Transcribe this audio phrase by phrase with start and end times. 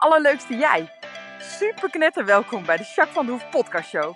[0.00, 0.90] allerleukste jij.
[1.38, 4.14] Super knetter welkom bij de Jacques van de Hoef podcast show.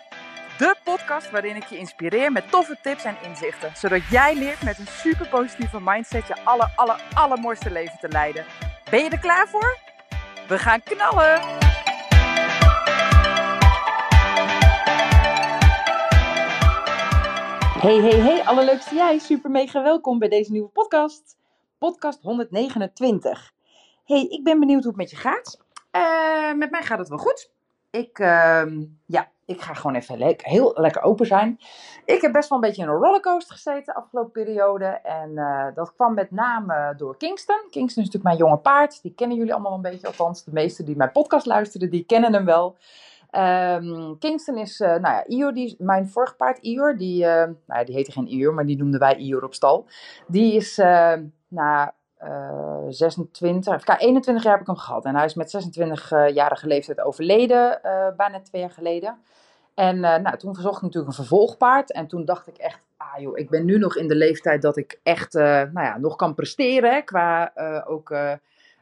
[0.59, 3.77] De podcast waarin ik je inspireer met toffe tips en inzichten.
[3.77, 8.45] Zodat jij leert met een super positieve mindset je aller, aller, allermooiste leven te leiden.
[8.91, 9.79] Ben je er klaar voor?
[10.49, 11.41] We gaan knallen!
[17.81, 19.19] Hey, hey, hey, allerleukste jij.
[19.19, 21.37] Super mega welkom bij deze nieuwe podcast.
[21.79, 23.53] Podcast 129.
[24.05, 25.64] Hey, ik ben benieuwd hoe het met je gaat.
[25.95, 27.51] Eh, met mij gaat het wel goed.
[27.91, 31.59] Ik, ehm, ja, ik ga gewoon even heel lekker open zijn.
[32.05, 34.85] Ik heb best wel een beetje in een rollercoaster gezeten de afgelopen periode.
[34.85, 37.57] En eh, dat kwam met name door Kingston.
[37.71, 39.03] Kingston is natuurlijk mijn jonge paard.
[39.03, 40.07] Die kennen jullie allemaal een beetje.
[40.07, 42.77] Althans, de meesten die mijn podcast luisteren, die kennen hem wel.
[43.31, 47.85] Um, Kingston is, uh, nou ja, Ior, die, mijn vorige paard Ior, die, nou ja,
[47.85, 49.87] die heette geen Ior, maar die noemden wij Ior op stal.
[50.27, 51.13] Die is uh,
[51.49, 51.95] na
[52.89, 55.05] 26, even 21 jaar heb ik hem gehad.
[55.05, 57.81] En hij is met 26-jarige leeftijd overleden,
[58.17, 59.19] bijna twee jaar geleden.
[59.75, 61.93] En nou, toen verzocht ik natuurlijk een vervolgpaard.
[61.93, 64.77] En toen dacht ik echt, ah joh, ik ben nu nog in de leeftijd dat
[64.77, 67.05] ik echt, nou ja, nog kan presteren.
[67.05, 67.53] Qua
[67.87, 68.15] ook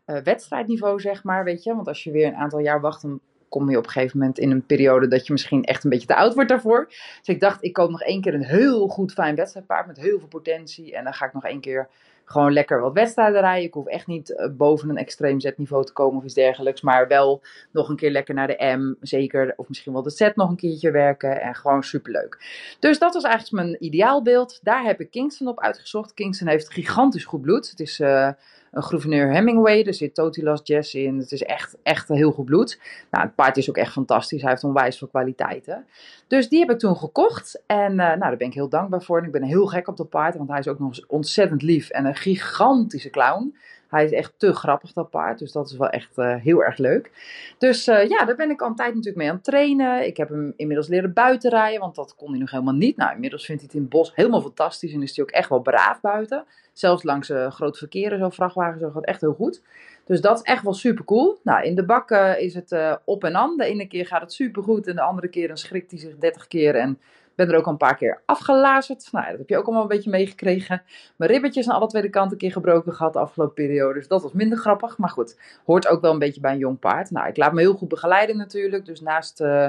[0.05, 1.75] wedstrijdniveau, zeg maar, weet je.
[1.75, 4.39] Want als je weer een aantal jaar wacht, dan kom je op een gegeven moment
[4.39, 6.87] in een periode dat je misschien echt een beetje te oud wordt daarvoor.
[6.87, 10.19] Dus ik dacht, ik koop nog één keer een heel goed fijn wedstrijdpaard met heel
[10.19, 10.97] veel potentie.
[10.97, 11.89] En dan ga ik nog één keer
[12.25, 13.65] gewoon lekker wat wedstrijden rijden.
[13.65, 16.81] Ik hoef echt niet boven een extreem zetniveau te komen of iets dergelijks.
[16.81, 18.95] Maar wel nog een keer lekker naar de M.
[19.01, 19.53] Zeker.
[19.57, 21.41] Of misschien wel de Z nog een keertje werken.
[21.41, 22.39] En gewoon superleuk.
[22.79, 24.61] Dus dat was eigenlijk mijn ideaalbeeld.
[24.63, 26.15] Daar heb ik Kingston op uitgezocht.
[26.15, 27.71] Kingston heeft gigantisch goed bloed.
[27.71, 28.01] Het is...
[28.01, 28.31] Uh,
[28.73, 29.83] een gouverneur Hemingway.
[29.83, 31.19] Er zit Totilas Jazz in.
[31.19, 32.81] Het is echt, echt heel goed bloed.
[33.11, 34.41] Nou, het paard is ook echt fantastisch.
[34.41, 35.87] Hij heeft onwijs veel kwaliteiten.
[36.27, 37.63] Dus die heb ik toen gekocht.
[37.67, 39.19] En uh, nou, daar ben ik heel dankbaar voor.
[39.19, 40.37] En ik ben heel gek op dat paard.
[40.37, 41.91] Want hij is ook nog ontzettend lief.
[41.91, 43.57] En een gigantische clown.
[43.93, 45.39] Hij is echt te grappig, dat paard.
[45.39, 47.11] Dus dat is wel echt uh, heel erg leuk.
[47.59, 50.07] Dus uh, ja, daar ben ik al een tijd natuurlijk mee aan het trainen.
[50.07, 52.97] Ik heb hem inmiddels leren buiten rijden, want dat kon hij nog helemaal niet.
[52.97, 55.49] Nou, inmiddels vindt hij het in het bos helemaal fantastisch en is hij ook echt
[55.49, 56.45] wel braaf buiten.
[56.73, 59.63] Zelfs langs uh, groot verkeer en zo, vrachtwagens, gaat echt heel goed.
[60.05, 61.39] Dus dat is echt wel super cool.
[61.43, 63.57] Nou, in de bak is het op en aan.
[63.57, 66.17] De ene keer gaat het super goed en de andere keer dan schrikt hij zich
[66.17, 66.99] 30 keer en
[67.35, 69.09] ben er ook al een paar keer afgelazerd.
[69.13, 70.83] Nou, dat heb je ook allemaal een beetje meegekregen.
[71.17, 73.95] Mijn ribbetjes aan alle twee kanten een keer gebroken gehad de afgelopen periode.
[73.95, 74.99] Dus dat was minder grappig.
[74.99, 77.11] Maar goed, hoort ook wel een beetje bij een jong paard.
[77.11, 78.87] Nou, ik laat me heel goed begeleiden natuurlijk.
[78.87, 79.67] Dus naast uh,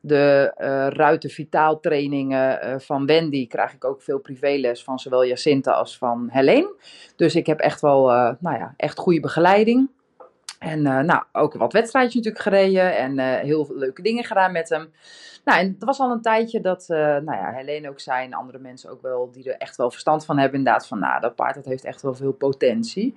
[0.00, 5.24] de uh, ruiten vitaal trainingen uh, van Wendy krijg ik ook veel privéles van zowel
[5.24, 6.74] Jacinta als van Helene.
[7.16, 8.06] Dus ik heb echt wel,
[8.40, 9.90] nou ja, echt goede begeleiding.
[10.58, 14.68] En uh, nou, ook wat wedstrijdjes natuurlijk gereden en uh, heel leuke dingen gedaan met
[14.68, 14.92] hem.
[15.44, 18.32] Nou, en het was al een tijdje dat, uh, nou ja, Helene ook zei en
[18.32, 21.34] andere mensen ook wel, die er echt wel verstand van hebben inderdaad, van nou, dat
[21.34, 23.14] paard dat heeft echt wel veel potentie.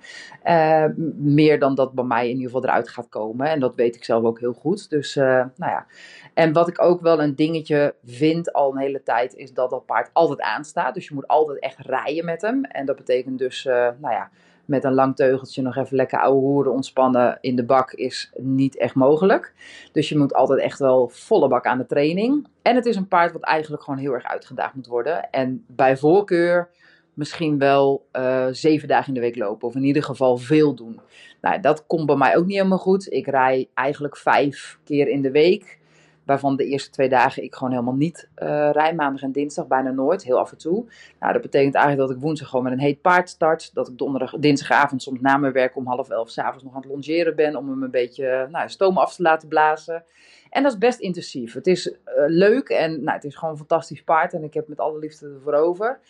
[1.16, 4.04] meer dan dat bij mij in ieder geval eruit gaat komen en dat weet ik
[4.04, 4.90] zelf ook heel goed.
[4.90, 5.86] Dus, nou ja.
[6.34, 9.86] En wat ik ook wel een dingetje vind al een hele tijd, is dat dat
[9.86, 10.94] paard altijd aanstaat.
[10.94, 12.64] Dus je moet altijd echt rijden met hem.
[12.64, 14.30] En dat betekent dus, nou ja
[14.64, 18.76] met een lang teugeltje nog even lekker ouwe hoeren ontspannen in de bak is niet
[18.76, 19.54] echt mogelijk.
[19.92, 22.46] Dus je moet altijd echt wel volle bak aan de training.
[22.62, 25.30] En het is een paard wat eigenlijk gewoon heel erg uitgedaagd moet worden.
[25.30, 26.70] En bij voorkeur
[27.14, 29.68] misschien wel uh, zeven dagen in de week lopen.
[29.68, 31.00] Of in ieder geval veel doen.
[31.40, 33.12] Nou, dat komt bij mij ook niet helemaal goed.
[33.12, 35.78] Ik rij eigenlijk vijf keer in de week.
[36.24, 38.94] Waarvan de eerste twee dagen ik gewoon helemaal niet uh, rij.
[38.94, 40.24] Maandag en dinsdag bijna nooit.
[40.24, 40.84] Heel af en toe.
[41.20, 43.74] Nou, dat betekent eigenlijk dat ik woensdag gewoon met een heet paard start.
[43.74, 46.90] Dat ik donderdag, dinsdagavond soms na mijn werk om half elf s'avonds nog aan het
[46.90, 47.56] longeren ben.
[47.56, 50.04] Om hem een beetje nou, stoom af te laten blazen.
[50.50, 51.54] En dat is best intensief.
[51.54, 51.94] Het is uh,
[52.26, 54.32] leuk en nou, het is gewoon een fantastisch paard.
[54.32, 56.00] En ik heb met alle liefde ervoor over.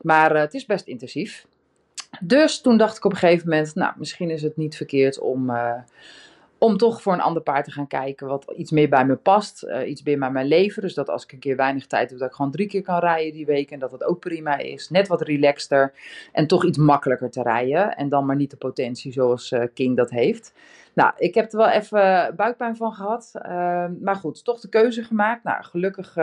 [0.00, 1.46] Maar het is best intensief.
[2.20, 5.50] Dus toen dacht ik op een gegeven moment, nou, misschien is het niet verkeerd om
[6.64, 9.64] om toch voor een ander paard te gaan kijken wat iets meer bij me past,
[9.64, 10.82] uh, iets meer bij mijn leven.
[10.82, 12.98] Dus dat als ik een keer weinig tijd heb, dat ik gewoon drie keer kan
[12.98, 14.90] rijden die week en dat dat ook prima is.
[14.90, 15.92] Net wat relaxter
[16.32, 19.96] en toch iets makkelijker te rijden en dan maar niet de potentie zoals uh, King
[19.96, 20.52] dat heeft.
[20.94, 25.02] Nou, ik heb er wel even buikpijn van gehad, uh, maar goed, toch de keuze
[25.02, 25.44] gemaakt.
[25.44, 26.16] Nou, gelukkig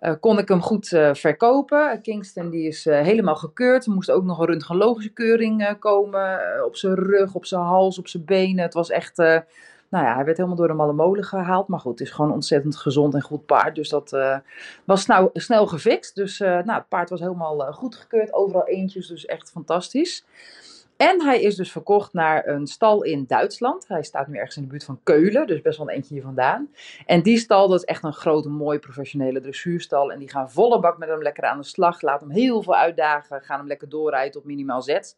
[0.00, 2.00] uh, kon ik hem goed uh, verkopen.
[2.02, 3.86] Kingston die is uh, helemaal gekeurd.
[3.86, 6.40] Er moest ook nog een röntgenologische keuring komen.
[6.64, 8.64] op zijn rug, op zijn hals, op zijn benen.
[8.64, 9.16] Het was echt...
[9.16, 11.68] nou ja, hij werd helemaal door de malle molen gehaald.
[11.68, 13.74] Maar goed, het is gewoon ontzettend gezond en goed paard.
[13.74, 14.16] Dus dat
[14.84, 16.14] was snel, snel gefixt.
[16.14, 18.32] Dus nou, het paard was helemaal goed gekeurd.
[18.32, 20.24] Overal eentjes, dus echt fantastisch.
[20.96, 23.88] En hij is dus verkocht naar een stal in Duitsland.
[23.88, 26.22] Hij staat nu ergens in de buurt van Keulen, dus best wel een eentje hier
[26.22, 26.68] vandaan.
[27.06, 30.12] En die stal, dat is echt een grote, mooie professionele dressuurstal.
[30.12, 32.00] En die gaan volle bak met hem lekker aan de slag.
[32.00, 33.40] Laat hem heel veel uitdagen.
[33.40, 35.16] Gaan hem lekker doorrijden op minimaal zet.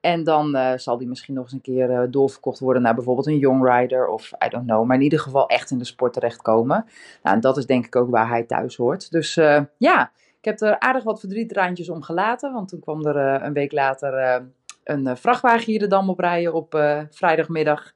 [0.00, 3.26] En dan uh, zal die misschien nog eens een keer uh, doorverkocht worden naar bijvoorbeeld
[3.26, 4.84] een Young Rider of I don't know.
[4.86, 6.86] Maar in ieder geval echt in de sport terechtkomen.
[7.22, 9.10] Nou, en dat is denk ik ook waar hij thuis hoort.
[9.10, 12.52] Dus uh, ja, ik heb er aardig wat verdrietraantjes om gelaten.
[12.52, 14.42] Want toen kwam er een week later
[14.84, 16.70] een vrachtwagen hier de dam op rijden op
[17.10, 17.92] vrijdagmiddag.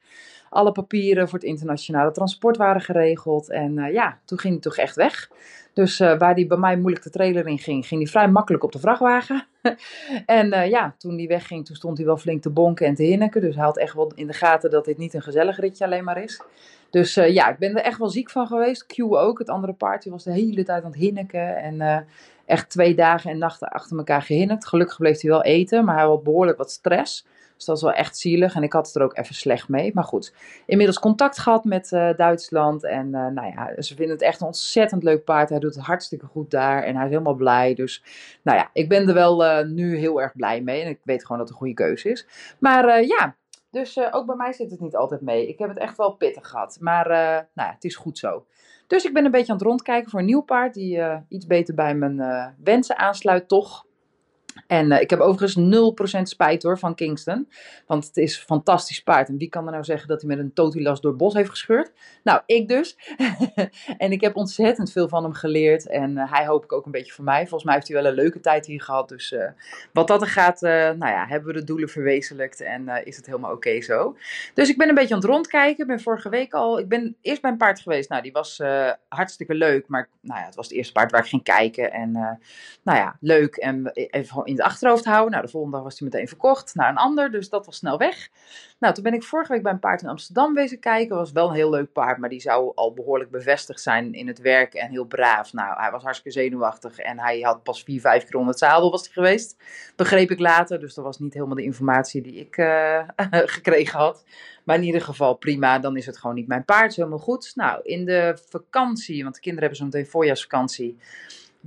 [0.51, 3.51] Alle papieren voor het internationale transport waren geregeld.
[3.51, 5.31] En ja, toen ging hij toch echt weg.
[5.79, 8.65] Dus uh, waar die bij mij moeilijk de trailer in ging, ging hij vrij makkelijk
[8.65, 9.47] op de vrachtwagen.
[10.27, 13.03] en uh, ja, toen die wegging, toen stond hij wel flink te bonken en te
[13.03, 13.41] hinniken.
[13.41, 16.05] Dus hij had echt wel in de gaten dat dit niet een gezellig ritje alleen
[16.05, 16.43] maar is.
[16.91, 18.87] Dus uh, ja, ik ben er echt wel ziek van geweest.
[18.87, 21.57] Q ook, het andere paardje was de hele tijd aan het hinniken.
[21.57, 22.07] En
[22.47, 24.67] echt twee dagen en nachten achter elkaar gehinnikt.
[24.67, 27.27] Gelukkig bleef hij wel eten, maar hij had behoorlijk wat stress.
[27.59, 28.55] Dus dat was wel echt zielig.
[28.55, 29.91] En ik had het er ook even slecht mee.
[29.95, 30.35] Maar goed,
[30.67, 32.85] inmiddels contact gehad met uh, Duitsland.
[32.85, 35.49] En uh, nou ja, ze vinden het echt een ontzettend leuk paard.
[35.49, 36.83] Hij doet het hartstikke goed daar.
[36.83, 37.75] En hij is helemaal blij.
[37.75, 38.03] Dus
[38.43, 40.83] nou ja, ik ben er wel uh, nu heel erg blij mee.
[40.83, 42.27] En ik weet gewoon dat het een goede keuze is.
[42.59, 43.37] Maar ja,
[43.71, 45.49] dus ook bij mij zit het niet altijd mee.
[45.49, 46.77] Ik heb het echt wel pittig gehad.
[46.81, 48.47] Maar nou ja, het is goed zo.
[48.87, 51.75] Dus ik ben een beetje aan het rondkijken voor een nieuw paard die iets beter
[51.75, 53.87] bij mijn wensen aansluit, toch.
[54.67, 57.49] En uh, ik heb overigens 0% spijt hoor van Kingston.
[57.87, 59.29] Want het is een fantastisch paard.
[59.29, 61.51] En wie kan er nou zeggen dat hij met een totilas door het bos heeft
[61.51, 61.93] gescheurd?
[62.23, 62.99] Nou, ik dus.
[63.99, 65.89] en ik heb ontzettend veel van hem geleerd.
[65.89, 67.41] En uh, hij hoop ik ook een beetje van mij.
[67.41, 69.09] Volgens mij heeft hij wel een leuke tijd hier gehad.
[69.09, 69.45] Dus uh,
[69.93, 72.61] wat dat er gaat, nou ja, hebben we de doelen verwezenlijkt.
[72.61, 74.17] En is het helemaal oké zo.
[74.55, 75.83] Dus ik ben een beetje aan het rondkijken.
[75.83, 76.79] Ik ben vorige week al.
[76.79, 78.09] Ik ben eerst bij een paard geweest.
[78.09, 78.61] Nou, die was
[79.09, 79.89] hartstikke leuk.
[79.89, 81.93] Maar nou ja, het was het eerste paard waar ik ging kijken.
[81.93, 82.13] En
[82.83, 83.57] nou ja, leuk.
[83.57, 85.31] En even in het achterhoofd houden.
[85.31, 87.99] Nou, de volgende dag was hij meteen verkocht naar een ander, dus dat was snel
[87.99, 88.29] weg.
[88.79, 91.17] Nou, toen ben ik vorige week bij een paard in Amsterdam wezen kijken.
[91.17, 94.41] Was wel een heel leuk paard, maar die zou al behoorlijk bevestigd zijn in het
[94.41, 95.53] werk en heel braaf.
[95.53, 98.91] Nou, hij was hartstikke zenuwachtig en hij had pas vier, vijf keer onder het zadel
[98.91, 99.57] was hij geweest.
[99.97, 103.01] Begreep ik later, dus dat was niet helemaal de informatie die ik uh,
[103.57, 104.25] gekregen had.
[104.65, 107.53] Maar in ieder geval prima, dan is het gewoon niet mijn paard, helemaal goed.
[107.55, 110.99] Nou, in de vakantie, want de kinderen hebben zo meteen voorjaarsvakantie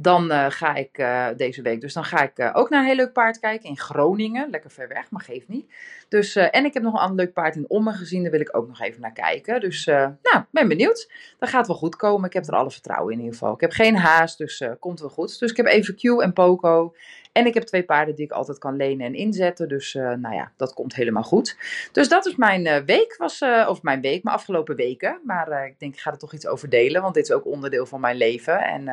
[0.01, 2.85] dan uh, ga ik uh, deze week, dus dan ga ik uh, ook naar een
[2.85, 4.49] heel leuk paard kijken in Groningen.
[4.49, 5.73] Lekker ver weg, maar geeft niet.
[6.09, 8.57] Dus, en ik heb nog een ander leuk paard in Ommen gezien, daar wil ik
[8.57, 9.59] ook nog even naar kijken.
[9.59, 11.11] Dus, nou, ben benieuwd.
[11.39, 12.27] Dat gaat wel goed komen.
[12.27, 13.53] Ik heb er alle vertrouwen in in ieder geval.
[13.53, 15.39] Ik heb geen haast, dus komt wel goed.
[15.39, 16.93] Dus ik heb even Q en Poco.
[17.31, 19.67] En ik heb twee paarden die ik altijd kan lenen en inzetten.
[19.67, 21.57] Dus uh, nou ja, dat komt helemaal goed.
[21.91, 25.19] Dus dat is mijn uh, week, was, uh, of mijn week, mijn afgelopen weken.
[25.23, 27.85] Maar ik denk, ik ga er toch iets over delen, want dit is ook onderdeel
[27.85, 28.59] van mijn leven.
[28.59, 28.83] En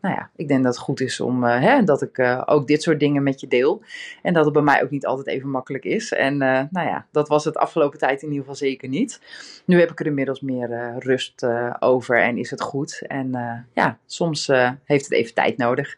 [0.00, 3.00] nou ja, ik denk dat het goed is om, hè, dat ik ook dit soort
[3.00, 3.82] dingen met je deel.
[4.22, 6.12] En dat het bij mij ook niet altijd even makkelijk is.
[6.12, 9.20] En nou ja, dat was het afgelopen tijd in ieder geval zeker niet.
[9.64, 11.46] Nu heb ik er inmiddels meer rust
[11.78, 13.02] over en is het goed.
[13.06, 13.30] En
[13.74, 14.46] ja, soms
[14.84, 15.96] heeft het even tijd nodig.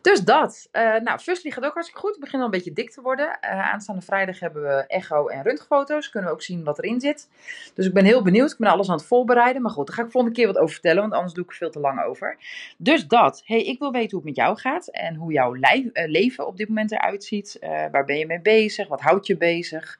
[0.00, 0.68] Dus dat.
[1.02, 2.10] nou, Fusli gaat ook hartstikke goed.
[2.10, 3.26] Het begint al een beetje dik te worden.
[3.26, 6.10] Uh, aanstaande vrijdag hebben we echo- en röntgenfoto's.
[6.10, 7.28] Kunnen we ook zien wat erin zit.
[7.74, 8.52] Dus ik ben heel benieuwd.
[8.52, 9.62] Ik ben alles aan het voorbereiden.
[9.62, 11.00] Maar goed, daar ga ik volgende keer wat over vertellen.
[11.00, 12.36] Want anders doe ik veel te lang over.
[12.78, 13.42] Dus dat.
[13.44, 14.88] hey, ik wil weten hoe het met jou gaat.
[14.88, 17.56] En hoe jouw uh, leven op dit moment eruit ziet.
[17.60, 18.88] Uh, waar ben je mee bezig?
[18.88, 19.98] Wat houdt je bezig?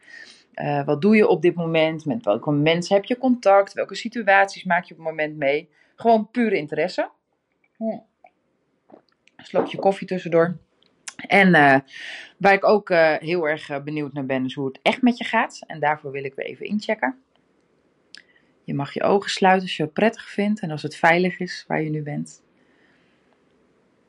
[0.85, 2.05] Wat doe je op dit moment?
[2.05, 3.73] Met welke mensen heb je contact?
[3.73, 5.69] Welke situaties maak je op het moment mee?
[5.97, 7.11] Gewoon pure interesse.
[7.77, 7.99] Hm.
[9.37, 10.57] Slokje koffie tussendoor.
[11.17, 11.79] En uh,
[12.37, 15.19] waar ik ook uh, heel erg uh, benieuwd naar ben, is hoe het echt met
[15.19, 15.61] je gaat.
[15.67, 17.19] En daarvoor wil ik weer even inchecken.
[18.65, 21.65] Je mag je ogen sluiten als je het prettig vindt en als het veilig is
[21.69, 22.43] waar je nu bent.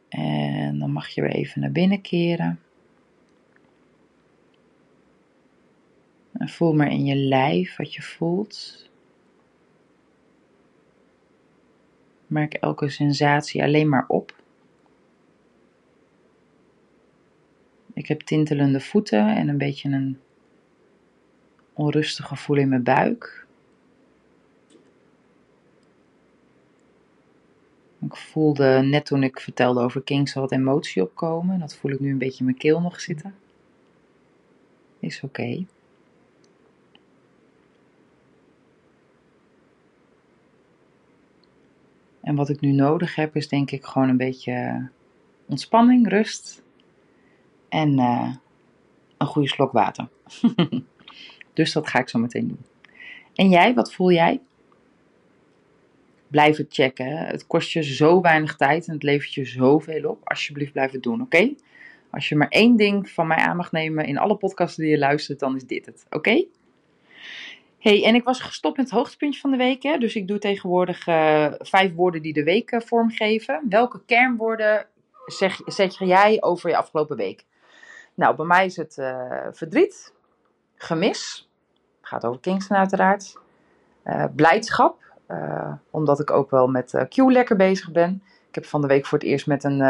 [0.09, 2.59] En dan mag je weer even naar binnen keren.
[6.37, 8.89] En voel maar in je lijf wat je voelt.
[12.27, 14.35] Merk elke sensatie alleen maar op.
[18.07, 20.19] Ik heb tintelende voeten en een beetje een
[21.73, 23.45] onrustig gevoel in mijn buik.
[27.99, 31.59] Ik voelde net toen ik vertelde over Kings wat emotie opkomen.
[31.59, 33.35] Dat voel ik nu een beetje in mijn keel nog zitten.
[34.99, 35.65] Is oké.
[42.21, 44.87] En wat ik nu nodig heb is denk ik gewoon een beetje
[45.45, 46.65] ontspanning, rust
[47.69, 48.35] en uh,
[49.17, 50.07] een goede slok water.
[51.53, 52.65] dus dat ga ik zo meteen doen.
[53.35, 54.41] En jij, wat voel jij?
[56.27, 57.17] Blijf het checken.
[57.17, 60.21] Het kost je zo weinig tijd en het levert je zoveel op.
[60.23, 61.53] Alsjeblieft, blijf het doen, oké?
[62.11, 64.97] Als je maar één ding van mij aan mag nemen in alle podcasten die je
[64.97, 66.45] luistert, dan is dit het, oké?
[67.79, 69.83] Hey, en ik was gestopt met het hoogtepuntje van de week.
[69.83, 69.97] Hè?
[69.97, 73.61] Dus ik doe tegenwoordig uh, vijf woorden die de week uh, vormgeven.
[73.69, 74.87] Welke kernwoorden
[75.25, 77.45] zeg, zeg jij over je afgelopen week?
[78.17, 80.13] Nou, bij mij is het uh, verdriet,
[80.75, 81.49] gemis.
[82.01, 83.37] Gaat over Kingston uiteraard.
[84.03, 85.03] Uh, blijdschap.
[85.27, 88.23] Uh, omdat ik ook wel met Q lekker bezig ben.
[88.47, 89.81] Ik heb van de week voor het eerst met een,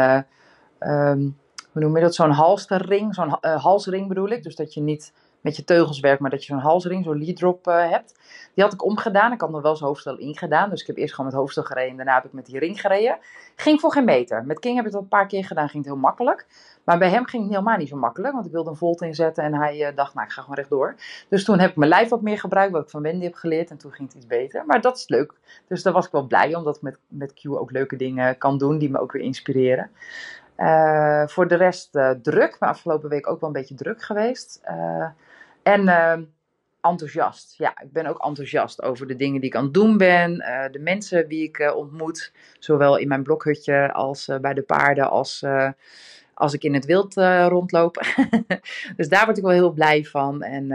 [0.78, 1.38] um,
[1.72, 4.42] hoe noem je dat, zo'n halsterring, zo'n halsring bedoel ik.
[4.42, 7.36] Dus dat je niet met je teugels werkt, maar dat je zo'n halsring, zo'n lead
[7.36, 8.14] drop hebt.
[8.54, 9.32] Die had ik omgedaan.
[9.32, 10.70] Ik had nog wel zijn hoofdstel ingedaan.
[10.70, 11.90] Dus ik heb eerst gewoon met hoofdstel gereden.
[11.90, 13.18] En daarna heb ik met die ring gereden.
[13.56, 14.44] Ging voor geen meter.
[14.44, 15.68] Met King heb ik dat een paar keer gedaan.
[15.68, 16.46] Ging het heel makkelijk.
[16.88, 18.34] Maar bij hem ging het helemaal niet zo makkelijk.
[18.34, 19.44] Want ik wilde een volt inzetten.
[19.44, 20.94] En hij uh, dacht, nou ik ga gewoon rechtdoor.
[21.28, 22.72] Dus toen heb ik mijn lijf wat meer gebruikt.
[22.72, 23.70] Wat ik van Wendy heb geleerd.
[23.70, 24.66] En toen ging het iets beter.
[24.66, 25.32] Maar dat is leuk.
[25.66, 26.54] Dus daar was ik wel blij.
[26.54, 28.78] Omdat ik met, met Q ook leuke dingen kan doen.
[28.78, 29.90] Die me ook weer inspireren.
[30.56, 32.56] Uh, voor de rest uh, druk.
[32.60, 34.60] Maar afgelopen week ook wel een beetje druk geweest.
[35.62, 36.22] en ehm,
[36.80, 37.54] enthousiast.
[37.58, 40.36] Ja, ik ben ook enthousiast over de dingen die ik aan het doen ben.
[40.70, 42.32] De mensen wie ik ontmoet.
[42.58, 45.10] Zowel in mijn blokhutje als bij de paarden.
[45.10, 45.44] Als,
[46.38, 47.14] als ik in het wild
[47.48, 48.04] rondloop.
[48.96, 50.42] dus daar word ik wel heel blij van.
[50.42, 50.66] En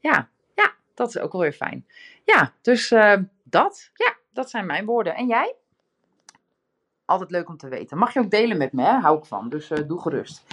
[0.00, 1.86] ja, ja, dat is ook wel weer fijn.
[2.24, 2.88] Ja, dus
[3.42, 3.90] dat.
[3.94, 5.14] Ja, dat zijn mijn woorden.
[5.14, 5.54] En jij?
[7.12, 7.98] Altijd leuk om te weten.
[7.98, 8.98] Mag je ook delen met me, hè?
[8.98, 9.48] hou ik van.
[9.48, 10.44] Dus uh, doe gerust.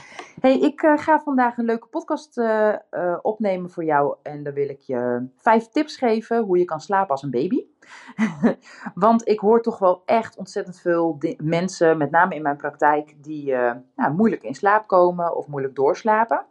[0.42, 2.76] Hey, ik uh, ga vandaag een leuke podcast uh,
[3.22, 4.16] opnemen voor jou.
[4.24, 7.64] En dan wil ik je vijf tips geven hoe je kan slapen als een baby.
[8.94, 13.54] Want ik hoor toch wel echt ontzettend veel mensen, met name in mijn praktijk, die
[13.96, 16.46] nou, moeilijk in slaap komen of moeilijk doorslapen.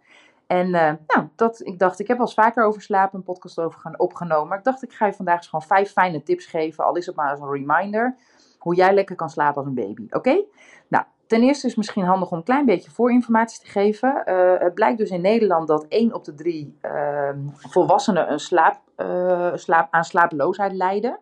[0.47, 3.81] En nou, dat, ik dacht, ik heb al eens vaker over slapen een podcast over
[3.81, 4.49] gaan opgenomen.
[4.49, 6.85] Maar ik dacht, ik ga je vandaag gewoon vijf fijne tips geven.
[6.85, 8.17] Al is het maar als een reminder
[8.59, 10.07] hoe jij lekker kan slapen als een baby.
[10.11, 10.45] Oké?
[10.89, 14.23] Nou, ten eerste is het misschien handig om een klein beetje voorinformatie te geven.
[14.27, 18.41] Uh, het blijkt dus in Nederland dat 1 op de 3 uh, ehm, volwassenen een
[18.41, 21.19] slaap, uh, slaap, aan slapeloosheid lijden.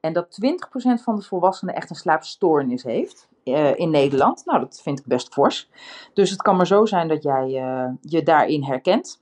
[0.00, 4.44] En dat 20% van de volwassenen echt een slaapstoornis heeft eh, in Nederland.
[4.44, 5.70] Nou, dat vind ik best fors.
[6.14, 7.48] Dus het kan maar zo zijn dat jij
[8.00, 9.20] je daarin herkent.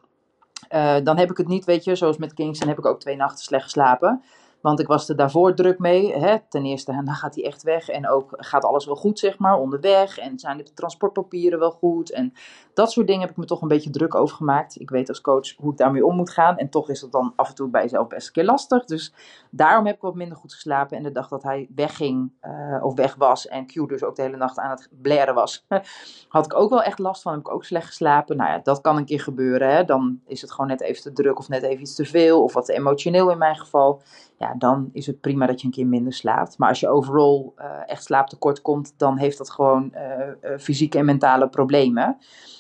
[1.03, 3.45] dan heb ik het niet, weet je, zoals met Kingston heb ik ook twee nachten
[3.45, 4.23] slecht geslapen.
[4.61, 6.13] Want ik was er daarvoor druk mee.
[6.13, 6.37] Hè?
[6.49, 7.89] Ten eerste, dan gaat hij echt weg.
[7.89, 10.19] En ook gaat alles wel goed, zeg maar, onderweg.
[10.19, 12.11] En zijn de transportpapieren wel goed.
[12.11, 12.33] En
[12.75, 14.81] dat soort dingen heb ik me toch een beetje druk over gemaakt.
[14.81, 16.57] Ik weet als coach hoe ik daarmee om moet gaan.
[16.59, 18.85] En toch is het dan af en toe bij jezelf best een keer lastig.
[18.85, 19.13] Dus
[19.51, 20.97] daarom heb ik wat minder goed geslapen.
[20.97, 23.49] En de dag dat hij wegging uh, of weg was.
[23.49, 25.67] En Q dus ook de hele nacht aan het blaren was.
[26.29, 27.33] had ik ook wel echt last van.
[27.33, 28.37] Heb ik ook slecht geslapen.
[28.37, 29.75] Nou ja, dat kan een keer gebeuren.
[29.75, 29.85] Hè?
[29.85, 32.43] Dan is het gewoon net even te druk of net even iets te veel.
[32.43, 34.03] Of wat emotioneel in mijn geval
[34.39, 36.59] ja, dan is het prima dat je een keer minder slaapt.
[36.59, 41.05] Maar als je overal uh, echt slaaptekort komt, dan heeft dat gewoon uh, fysieke en
[41.05, 42.19] mentale problemen.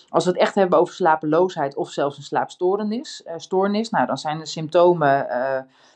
[0.08, 4.38] Als we het echt hebben over slapeloosheid of zelfs een slaapstoornis, stoornis, nou, dan zijn
[4.38, 5.26] de symptomen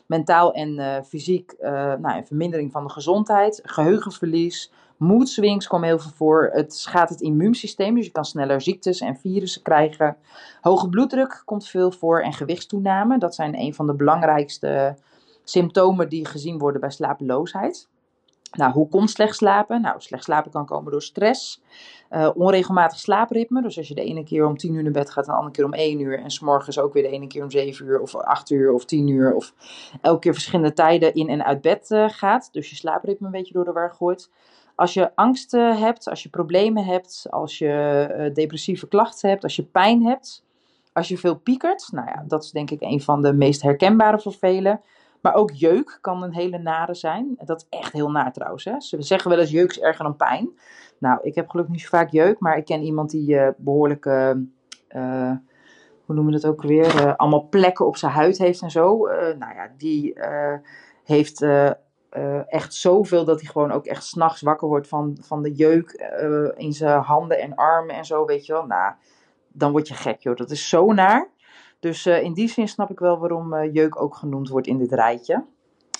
[0.05, 1.55] mentaal en fysiek
[1.99, 6.49] nou, een vermindering van de gezondheid, geheugenverlies, mood swings komen heel veel voor.
[6.53, 10.17] Het schaadt het immuunsysteem, dus je kan sneller ziektes en virussen krijgen.
[10.61, 13.17] Hoge bloeddruk komt veel voor en gewichtstoename.
[13.17, 14.95] Dat zijn een van de belangrijkste
[15.43, 17.89] symptomen die gezien worden bij slapeloosheid.
[18.51, 19.81] Nou, hoe komt slecht slapen?
[19.81, 21.61] Nou, slecht slapen kan komen door stress,
[22.09, 23.61] uh, onregelmatig slaapritme.
[23.61, 25.65] Dus als je de ene keer om 10 uur naar bed gaat, de andere keer
[25.65, 26.19] om 1 uur.
[26.19, 29.07] En s'morgens ook weer de ene keer om 7 uur of 8 uur of 10
[29.07, 29.33] uur.
[29.33, 29.53] Of
[30.01, 32.49] elke keer verschillende tijden in en uit bed uh, gaat.
[32.51, 34.29] Dus je slaapritme een beetje door de war gooit.
[34.75, 39.55] Als je angst uh, hebt, als je problemen hebt, als je depressieve klachten hebt, als
[39.55, 40.43] je pijn hebt.
[40.93, 44.19] Als je veel piekert, nou ja, dat is denk ik een van de meest herkenbare
[44.19, 44.81] voor velen.
[45.21, 47.37] Maar ook jeuk kan een hele nare zijn.
[47.37, 48.65] Dat is echt heel naar trouwens.
[48.65, 48.79] Hè?
[48.79, 50.49] Ze zeggen wel eens jeuk is erger dan pijn.
[50.97, 52.39] Nou, ik heb gelukkig niet zo vaak jeuk.
[52.39, 54.05] Maar ik ken iemand die uh, behoorlijk...
[54.05, 54.31] Uh,
[54.95, 55.31] uh,
[56.05, 57.15] hoe noemen we dat ook weer?
[57.15, 59.07] allemaal plekken op zijn huid heeft en zo.
[59.37, 60.19] nou ja, die
[61.03, 61.45] heeft...
[62.47, 65.91] echt zoveel dat hij gewoon ook echt s'nachts wakker wordt van, van de jeuk
[66.55, 68.65] in zijn handen en armen en zo, weet je wel.
[68.65, 68.93] Nou,
[69.47, 70.35] dan word je gek, joh.
[70.35, 71.29] Dat is zo naar.
[71.81, 74.77] Dus uh, in die zin snap ik wel waarom uh, jeuk ook genoemd wordt in
[74.77, 75.45] dit rijtje.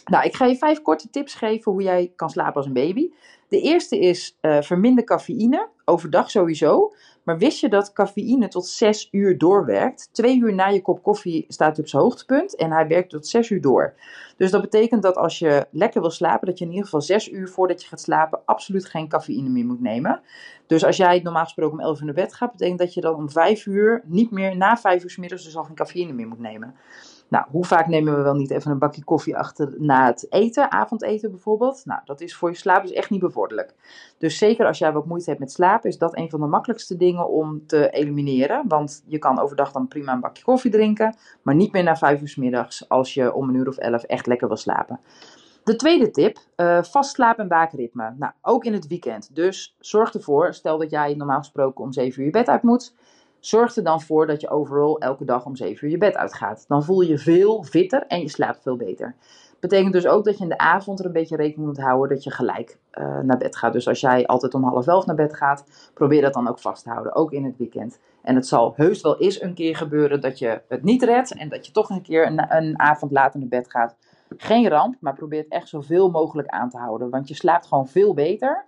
[0.06, 3.12] Nou, ik ga je vijf korte tips geven hoe jij kan slapen als een baby.
[3.48, 6.94] De eerste is uh, verminder cafeïne, overdag sowieso.
[7.32, 10.10] Maar wist je dat cafeïne tot 6 uur doorwerkt?
[10.12, 13.28] Twee uur na je kop koffie staat hij op zijn hoogtepunt en hij werkt tot
[13.28, 13.94] 6 uur door.
[14.38, 17.32] Dus dat betekent dat als je lekker wil slapen, dat je in ieder geval 6
[17.32, 20.22] uur voordat je gaat slapen absoluut geen cafeïne meer moet nemen.
[20.68, 23.16] Dus als jij normaal gesproken om 11 uur naar bed gaat, betekent dat je dan
[23.16, 26.28] om 5 uur niet meer na 5 uur s middags dus al geen cafeïne meer
[26.28, 26.76] moet nemen.
[27.32, 30.72] Nou, hoe vaak nemen we wel niet even een bakje koffie achter na het eten,
[30.72, 31.82] avondeten bijvoorbeeld?
[31.86, 33.74] Nou, dat is voor je slaap dus echt niet bevorderlijk.
[34.18, 36.98] Dus zeker als jij wat moeite hebt met slapen, is dat een van de makkelijkste
[36.98, 38.64] dingen om te elimineren.
[38.68, 42.22] Want je kan overdag dan prima een bakje koffie drinken, maar niet meer na vijf
[42.22, 45.00] uur s middags als je om een uur of elf echt lekker wil slapen.
[45.64, 48.14] De tweede tip, uh, vast slaap- en waakritme.
[48.18, 49.36] Nou, ook in het weekend.
[49.36, 52.94] Dus zorg ervoor, stel dat jij normaal gesproken om 7 uur je bed uit moet
[53.42, 56.66] Zorg er dan voor dat je overal elke dag om 7 uur je bed uitgaat.
[56.68, 59.16] Dan voel je je veel fitter en je slaapt veel beter.
[59.60, 62.24] Betekent dus ook dat je in de avond er een beetje rekening moet houden dat
[62.24, 63.74] je gelijk uh, naar bed gaat.
[63.74, 66.84] Dus als jij altijd om half elf naar bed gaat, probeer dat dan ook vast
[66.84, 68.00] te houden, ook in het weekend.
[68.22, 71.50] En het zal heus wel eens een keer gebeuren dat je het niet redt en
[71.50, 73.96] dat je toch een keer een, een avond later naar bed gaat.
[74.38, 77.10] Geen ramp, maar probeer het echt zoveel mogelijk aan te houden.
[77.10, 78.66] Want je slaapt gewoon veel beter.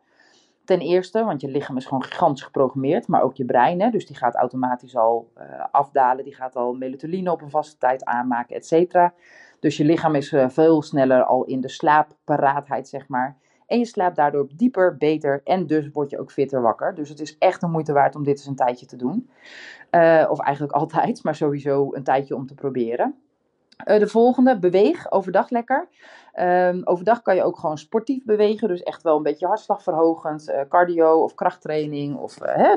[0.65, 3.81] Ten eerste, want je lichaam is gewoon gigantisch geprogrammeerd, maar ook je brein.
[3.81, 7.77] Hè, dus die gaat automatisch al uh, afdalen, die gaat al melatonine op een vaste
[7.77, 9.11] tijd aanmaken, et.
[9.59, 13.37] Dus je lichaam is uh, veel sneller al in de slaapparaatheid, zeg maar.
[13.65, 16.95] En je slaapt daardoor dieper, beter en dus word je ook fitter wakker.
[16.95, 19.29] Dus het is echt een moeite waard om dit eens een tijdje te doen.
[19.91, 23.15] Uh, of eigenlijk altijd, maar sowieso een tijdje om te proberen.
[23.85, 25.87] Uh, de volgende, beweeg overdag lekker.
[26.39, 30.61] Um, overdag kan je ook gewoon sportief bewegen, dus echt wel een beetje hartslagverhogend, uh,
[30.69, 32.75] cardio of krachttraining of uh, hè,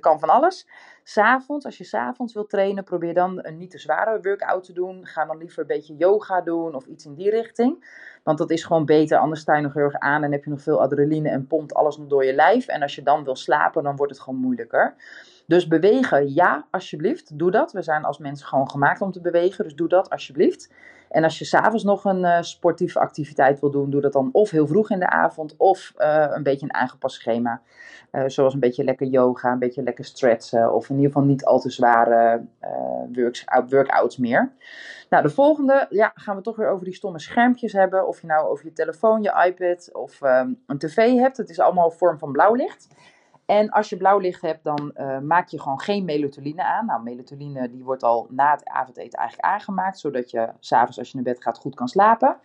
[0.00, 0.68] kan van alles.
[1.04, 5.06] S'avonds, als je s'avonds wilt trainen, probeer dan een niet te zware workout te doen.
[5.06, 8.00] Ga dan liever een beetje yoga doen of iets in die richting.
[8.22, 10.50] Want dat is gewoon beter, anders sta je nog heel erg aan en heb je
[10.50, 12.66] nog veel adrenaline en pompt alles nog door je lijf.
[12.66, 14.94] En als je dan wil slapen, dan wordt het gewoon moeilijker.
[15.46, 17.72] Dus bewegen, ja, alsjeblieft, doe dat.
[17.72, 20.72] We zijn als mensen gewoon gemaakt om te bewegen, dus doe dat alsjeblieft.
[21.12, 24.50] En als je s'avonds nog een uh, sportieve activiteit wil doen, doe dat dan of
[24.50, 27.60] heel vroeg in de avond of uh, een beetje een aangepast schema.
[28.12, 31.44] Uh, zoals een beetje lekker yoga, een beetje lekker stretchen of in ieder geval niet
[31.44, 32.44] al te zware
[33.68, 34.52] workouts meer.
[35.10, 38.06] Nou, de volgende, ja, gaan we toch weer over die stomme schermpjes hebben.
[38.06, 41.36] Of je nou over je telefoon, je iPad of um, een tv hebt.
[41.36, 42.88] Het is allemaal vorm van blauwlicht.
[43.46, 46.86] En als je blauw licht hebt, dan uh, maak je gewoon geen melatonine aan.
[46.86, 51.14] Nou, melatonine die wordt al na het avondeten eigenlijk aangemaakt, zodat je s'avonds als je
[51.14, 52.36] naar bed gaat goed kan slapen.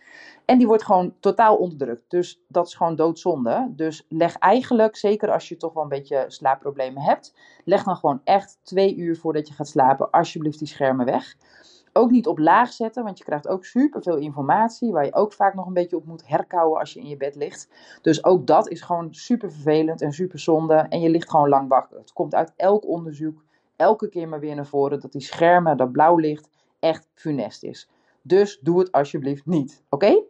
[0.44, 2.10] En die wordt gewoon totaal onderdrukt.
[2.10, 3.66] Dus dat is gewoon doodzonde.
[3.70, 8.20] Dus leg eigenlijk, zeker als je toch wel een beetje slaapproblemen hebt, leg dan gewoon
[8.24, 11.34] echt twee uur voordat je gaat slapen, alsjeblieft die schermen weg.
[11.98, 15.54] Ook niet op laag zetten, want je krijgt ook superveel informatie waar je ook vaak
[15.54, 17.68] nog een beetje op moet herkauwen als je in je bed ligt.
[18.02, 21.68] Dus ook dat is gewoon super vervelend en super zonde en je ligt gewoon lang
[21.68, 21.98] wakker.
[21.98, 23.44] Het komt uit elk onderzoek
[23.76, 27.88] elke keer maar weer naar voren dat die schermen, dat blauw licht, echt funest is.
[28.22, 30.22] Dus doe het alsjeblieft niet, oké?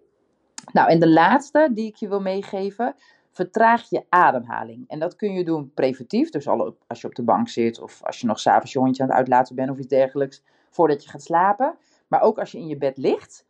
[0.73, 2.95] Nou, en de laatste die ik je wil meegeven,
[3.31, 4.85] vertraag je ademhaling.
[4.89, 8.05] En dat kun je doen preventief, dus al als je op de bank zit of
[8.05, 10.43] als je nog s'avonds je hondje aan het uitlaten bent of iets dergelijks
[10.79, 11.79] voordat je gaat slapen.
[12.09, 13.47] Maar ook als je in je bed ligt.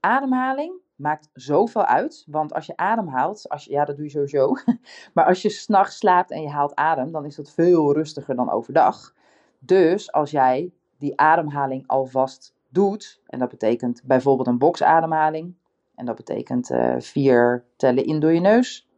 [0.00, 2.24] Ademhaling maakt zoveel uit.
[2.26, 4.54] Want als je ademhaalt, als je, ja, dat doe je sowieso.
[5.14, 8.50] Maar als je s'nachts slaapt en je haalt adem, dan is dat veel rustiger dan
[8.50, 9.14] overdag.
[9.58, 15.54] Dus als jij die ademhaling alvast doet, en dat betekent bijvoorbeeld een boxademhaling,
[15.94, 18.88] en dat betekent uh, vier tellen in door je neus,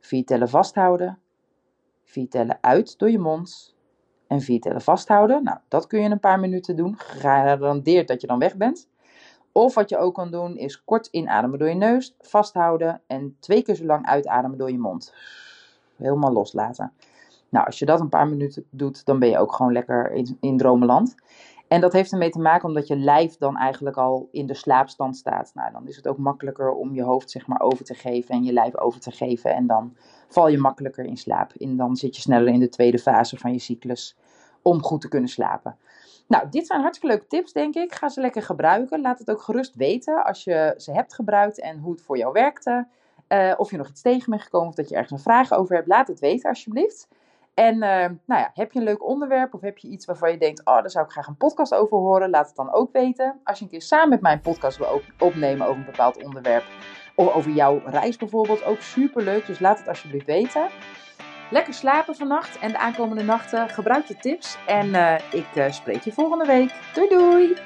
[0.00, 1.18] vier tellen vasthouden,
[2.04, 3.73] vier tellen uit door je mond,
[4.26, 5.44] en vier tellen vasthouden.
[5.44, 8.88] Nou, dat kun je een paar minuten doen, gegarandeerd dat je dan weg bent.
[9.52, 13.62] Of wat je ook kan doen, is kort inademen door je neus, vasthouden en twee
[13.62, 15.14] keer zo lang uitademen door je mond.
[15.96, 16.92] Helemaal loslaten.
[17.48, 20.36] Nou, als je dat een paar minuten doet, dan ben je ook gewoon lekker in,
[20.40, 21.14] in dromenland.
[21.68, 25.16] En dat heeft ermee te maken omdat je lijf dan eigenlijk al in de slaapstand
[25.16, 25.50] staat.
[25.54, 28.44] Nou, dan is het ook makkelijker om je hoofd zeg maar over te geven en
[28.44, 29.54] je lijf over te geven.
[29.54, 29.96] En dan
[30.34, 31.52] val je makkelijker in slaap.
[31.52, 34.16] En dan zit je sneller in de tweede fase van je cyclus
[34.62, 35.76] om goed te kunnen slapen.
[36.26, 37.94] Nou, dit zijn hartstikke leuke tips, denk ik.
[37.94, 39.00] Ga ze lekker gebruiken.
[39.00, 42.32] Laat het ook gerust weten als je ze hebt gebruikt en hoe het voor jou
[42.32, 42.86] werkte.
[43.28, 45.74] Uh, of je nog iets tegen bent gekomen of dat je ergens een vraag over
[45.74, 45.88] hebt.
[45.88, 47.08] Laat het weten, alsjeblieft.
[47.54, 47.80] En uh,
[48.24, 50.74] nou ja, heb je een leuk onderwerp of heb je iets waarvan je denkt, oh,
[50.74, 53.40] daar zou ik graag een podcast over horen, laat het dan ook weten.
[53.44, 56.64] Als je een keer samen met mij een podcast wil opnemen over een bepaald onderwerp
[57.14, 59.46] of over jouw reis bijvoorbeeld, ook super leuk.
[59.46, 60.68] Dus laat het alsjeblieft weten.
[61.50, 63.68] Lekker slapen vannacht en de aankomende nachten.
[63.68, 66.70] Gebruik de tips en uh, ik uh, spreek je volgende week.
[66.94, 67.56] Doei doei!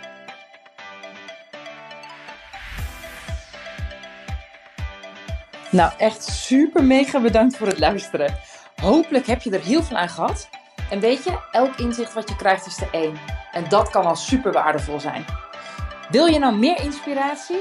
[5.70, 8.34] Nou, echt super mega bedankt voor het luisteren.
[8.82, 10.48] Hopelijk heb je er heel veel aan gehad.
[10.90, 13.16] En weet je, elk inzicht wat je krijgt is de één.
[13.52, 15.24] En dat kan al super waardevol zijn.
[16.10, 17.60] Wil je nou meer inspiratie?